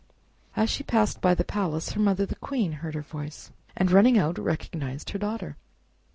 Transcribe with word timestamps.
As 0.55 0.71
she 0.71 0.81
passed 0.81 1.21
by 1.21 1.35
the 1.35 1.43
palace, 1.43 1.91
her 1.91 1.99
mother, 1.99 2.25
the 2.25 2.33
Queen, 2.37 2.71
heard 2.81 2.95
her 2.95 3.03
voice, 3.03 3.51
and 3.77 3.91
running 3.91 4.17
out, 4.17 4.39
recognized 4.39 5.11
her 5.11 5.19
daughter. 5.19 5.57